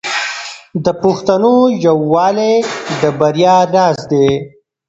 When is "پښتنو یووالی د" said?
1.01-3.03